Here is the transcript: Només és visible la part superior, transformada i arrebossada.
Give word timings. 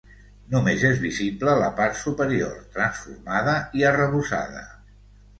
Només 0.51 0.83
és 0.87 1.01
visible 1.01 1.51
la 1.59 1.67
part 1.79 1.99
superior, 1.99 2.55
transformada 2.77 3.53
i 3.81 3.85
arrebossada. 3.91 4.65